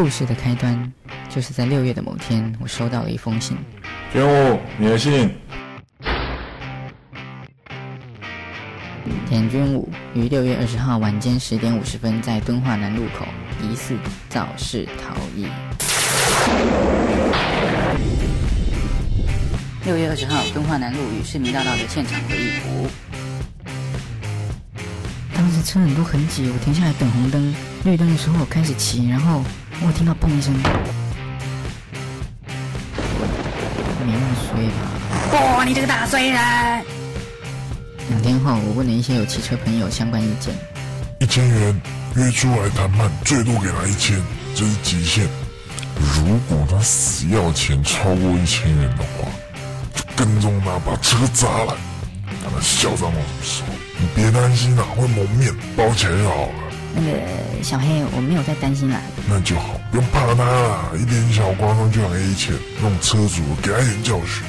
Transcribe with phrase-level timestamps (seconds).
[0.00, 0.90] 故事的开端，
[1.28, 3.54] 就是在六月的某天，我收到了一封信。
[4.10, 5.30] 玄武，你的信。
[9.28, 13.26] 田君武于六月二十号晚间十点五十分，在敦化南路口
[13.62, 13.94] 疑似
[14.30, 15.46] 肇事逃逸。
[19.84, 22.88] 六月二十号，敦化南路与市民大道的现场回忆图。
[25.34, 27.54] 当时车很多很挤，我停下来等红灯，
[27.84, 29.44] 绿灯的时候我开始骑，然后
[29.82, 30.62] 我听到砰一声，没
[34.12, 34.76] 那么衰吧？
[35.56, 36.36] 哇，你这个大衰人！
[38.10, 40.54] 两天后，我问了一些有汽车朋友相关意见。
[41.20, 41.80] 一千元
[42.14, 44.22] 约出来谈判，最多给他一千，
[44.54, 45.26] 这是极限。
[45.96, 49.26] 如果他死要钱超过一千元的话，
[49.94, 51.74] 就跟踪他把车砸了，
[52.42, 53.68] 让他嚣张到什么时候？
[53.98, 56.52] 你别担心啦，会蒙面，包起来就好了。
[56.94, 59.00] 那个小黑，我没有在担心啦。
[59.28, 64.42] 那就好，不用怕他啦，一点小刮伤就要 A 钱，那种车主给他一点教训。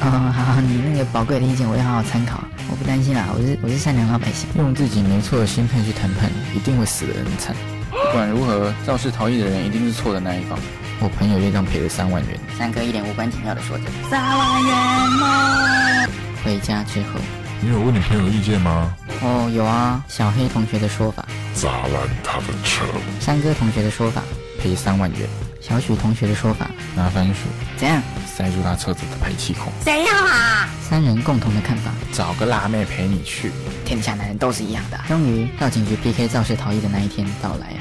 [0.00, 2.42] 哦，好好，你那个宝贵的意见我要好好参考。
[2.68, 7.54] 我不担心啦，我是我是善良老百姓，用自己没错的心态去谈判，一定会死得很惨。
[7.90, 10.58] 不管如何，肇事逃逸的人一定是错的那一方。
[10.98, 12.38] 我朋友就这样赔了三万元。
[12.58, 13.84] 三哥一脸无关紧要的说着。
[14.10, 14.72] 三万元
[15.20, 16.06] 吗？
[16.44, 17.20] 回家之后，
[17.62, 18.94] 你有问你朋友意见吗？
[19.22, 22.84] 哦，有啊，小黑同学的说法，砸烂他的车。
[23.18, 24.22] 三哥同学的说法，
[24.60, 25.20] 赔三万元。
[25.60, 28.00] 小许同学的说法，拿番薯怎样？
[28.26, 29.72] 塞住他车子的排气孔。
[29.82, 30.68] 谁要啊？
[30.82, 33.50] 三人共同的看法，找个辣妹陪你去。
[33.86, 35.00] 天下男人都是一样的。
[35.08, 37.80] 终于到警局 PK 肇事逃逸的那一天到来了。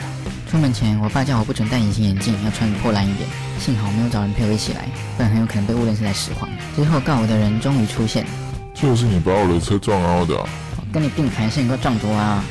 [0.50, 3.28] 出门前，我爸叫我不准戴隐形眼镜，要穿破烂一点。
[3.60, 4.88] 幸好没有找人陪我一起来，
[5.18, 6.50] 不然很有可能被误认是来拾荒。
[6.78, 8.30] 之后告我的人终于出现了，
[8.76, 10.36] 就是你把我的车撞凹的。
[10.36, 10.48] 我
[10.92, 12.44] 跟你并排是你给我撞多啊？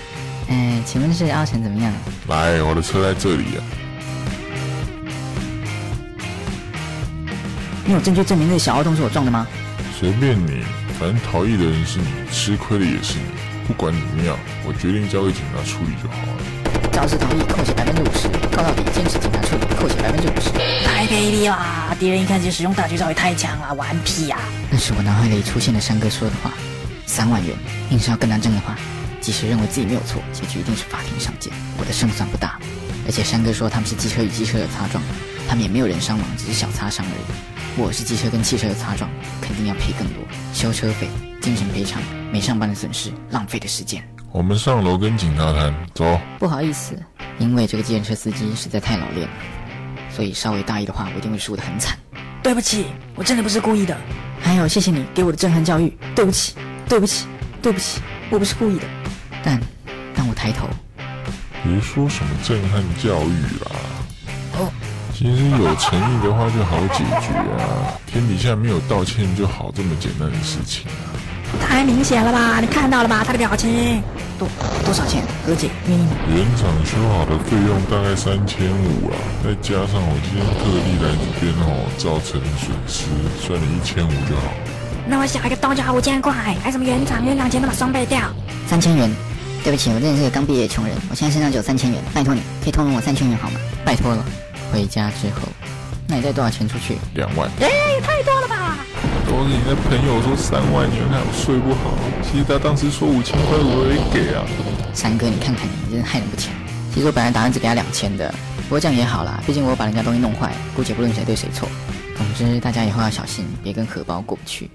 [0.48, 1.92] 哎，请问是凹成怎么样？
[2.28, 3.60] 来，我的车在这里啊。
[7.84, 9.46] 你有证据证明那个小凹洞是我撞的吗？
[10.00, 10.62] 随便你，
[10.98, 13.24] 反正逃逸的人是你，吃亏的也是你。
[13.66, 16.90] 不管怎么样，我决定交给警察处理就好了。
[16.90, 20.53] 肇事逃逸扣写百分之五十，告到底坚持警察处理扣写百分之五十。
[21.14, 21.94] 太卑鄙啦！
[21.96, 24.36] 敌人一开始使用大绝招也太强了，顽皮呀！
[24.68, 26.50] 那是我脑海里出现的山哥说的话。
[27.06, 27.56] 三万元，
[27.90, 28.76] 硬是要跟他争的话，
[29.20, 31.52] 即使认为自己没有错，结局一定是法庭上见。
[31.78, 32.58] 我的胜算不大，
[33.06, 35.00] 而且山哥说他们是机车与机车的擦撞，
[35.48, 37.80] 他们也没有人伤亡，只是小擦伤而已。
[37.80, 39.08] 我是机车跟汽车的擦撞，
[39.40, 41.08] 肯定要赔更多，修车费、
[41.40, 42.02] 精神赔偿、
[42.32, 44.02] 没上班的损失、浪费的时间。
[44.32, 46.20] 我们上楼跟警察谈，走。
[46.40, 47.00] 不好意思，
[47.38, 49.34] 因为这个计程车司机实在太老练了，
[50.14, 51.98] 所以稍微大意的话，我一定会输得很惨。
[52.42, 52.86] 对不起，
[53.16, 53.96] 我真的不是故意的。
[54.40, 55.92] 还有，谢谢你给我的震撼教育。
[56.14, 56.54] 对不起，
[56.88, 57.26] 对不起，
[57.60, 58.84] 对不起，我不是故意的。
[59.42, 59.60] 但
[60.14, 60.68] 当我抬头，
[61.64, 63.72] 别说什么震撼教育啦。
[64.58, 64.70] 哦，
[65.12, 71.10] 其实有诚意的话就好解决啊，天底下没有道歉就好这么简单的事情啊。
[71.60, 72.60] 太明显了吧？
[72.60, 73.22] 你看到了吧？
[73.26, 74.02] 他的表情。
[74.36, 74.48] 多
[74.84, 75.22] 多少钱？
[75.46, 76.10] 何姐愿意吗？
[76.28, 83.06] 原厂修好的费用大概三千五啊，再加上我今天特地来这边哦，造成的损失，
[83.40, 84.52] 算你一千五就好。
[85.06, 86.32] 那我下一个刀就要五千块，
[86.62, 87.24] 还什么原厂？
[87.24, 88.20] 原厂钱都把双倍掉。
[88.66, 89.10] 三千元。
[89.62, 93.58] 对不起，我真的是个刚毕业的穷人，我现在身上只有三千元，拜托你可以通融我三千元好吗？
[93.82, 94.22] 拜托了。
[94.70, 95.48] 回家之后，
[96.06, 96.98] 那你带多少钱出去？
[97.14, 97.48] 两万。
[97.60, 97.70] 哎，
[98.02, 98.53] 太多了吧？
[99.26, 101.92] 都是你的朋友说三万元，害我睡不好。
[102.22, 104.44] 其实他当时说五千块，我也给啊。
[104.92, 106.52] 三哥，你看看你，你真是害人不浅。
[106.92, 108.32] 其实我本来打算只给他两千的，
[108.64, 111.68] 不过这样也好啦，毕竟我把人家东西弄坏，姑且不论谁对谁错。
[112.16, 114.70] 总之，大家以后要小心，别跟荷包过不去。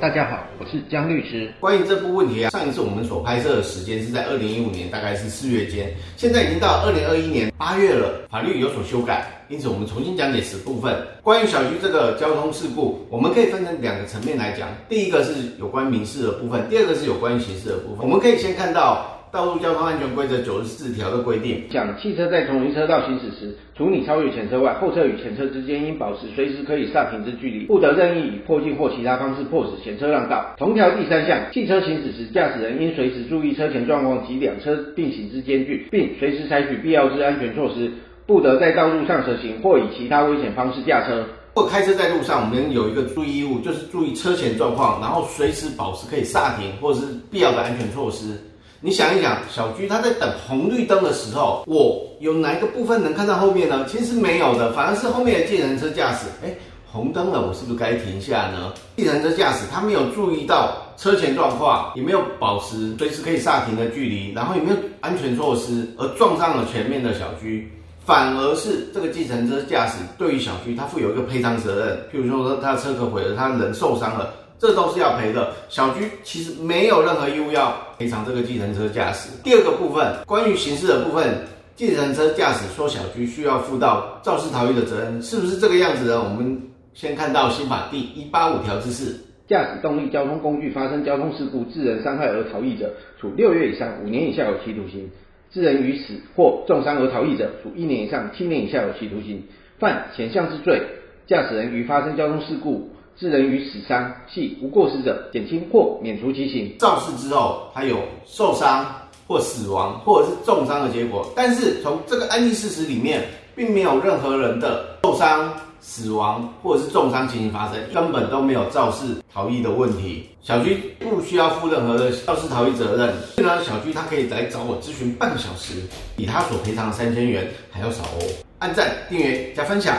[0.00, 1.52] 大家好，我是江律师。
[1.60, 10.96] 关于这部问题啊，上一次我们所拍摄的时间是在二零一五年，大概是四月间，现在已经到二零二一年八月了，法律有所修改，因此我们重新讲解此部分。
[11.22, 17.98] 关于小区这个交通事故，我们可以分成两个层面来讲，第一个是有关民事的部分，第二个是有关于刑事的部分。
[17.98, 19.19] 我们可以先看到。
[19.32, 30.44] 道路交通安全规则九十四条的规定，讲汽车在同一车道行驶时，除你超越前车外，后车与前车之间应保持随时可以刹停之距离，不得任意以迫近或其他方式迫使前车让道。
[30.58, 37.88] 同条第三项，汽车行驶时，驾驶人应随时注意车前状况及两车并行之间距，并随时采取必要之安全措施，
[38.26, 41.24] 不得在道路上蛇行或以其他危险方式驾车。
[41.54, 48.36] 或开车在路上，我们有一个注意义务，就是注意车前状况，然后随时保持可以刹停或者是必要的安全措施。
[48.82, 53.84] 你想一想，小居他在等红绿灯的时候，我有哪一个部分能看到后面呢？
[53.86, 56.50] 其实没有的，反而是后面的计程车驾驶，哎，
[56.90, 58.72] 红灯了，我是不是该停下呢？
[58.96, 67.70] 计程车驾驶他没有注意到车前状况，也没有保持随时可以刹停的距离，然后也没有安全措施，而撞上了前面的小居，
[68.06, 75.52] 反而是这个计程车驾驶对于小居他负有一个赔偿责任，譬如说他车壳毁了，他人受伤了，这都是要赔的。
[75.68, 79.30] 小居其实没有任何义务要赔偿这个计程车驾驶。
[79.42, 81.34] 第二个部分，关于刑事的部分。
[81.76, 86.22] 计程车驾驶说小居需要负到肇事逃逸的责任，是不是这个样子呢？
[86.22, 86.60] 我们
[86.92, 89.18] 先看到刑法第一八五条之四：
[89.48, 95.08] 驾驶动力交通工具发生交通事故致人伤害而逃逸者，处六月以上五年以下有期徒刑；
[95.50, 99.42] 致人于死或重伤而逃逸者，处一年以上七年以下有期徒刑。
[99.78, 100.82] 犯前项之罪，
[101.26, 102.90] 驾驶人于发生交通事故
[103.20, 106.74] 致人于死伤，系无过失者，减轻或免除其刑。
[106.78, 108.84] 肇事之后，他有受伤。
[109.28, 113.24] 或死亡，或者是重伤的结果，但是从这个案例事实里面，
[113.54, 120.28] 并没有任何人的受伤、死亡或者是重伤情形发生，根本都没有肇事逃逸的问题。
[120.42, 123.14] 小居不需要负任何的肇事逃逸责任。
[123.36, 125.74] 虽然小居他可以来找我咨询半个小时，
[126.16, 128.26] 比他所赔偿的三千元还要少哦。
[128.58, 129.96] 按赞、订阅、加分享，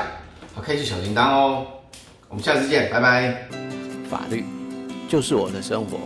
[0.54, 1.66] 好开启小铃铛哦。
[2.32, 3.36] 我们下次见，拜拜。
[4.10, 4.46] 法律
[5.10, 6.00] 就是我的生活。